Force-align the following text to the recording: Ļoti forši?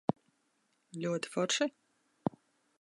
Ļoti 1.05 1.33
forši? 1.37 1.71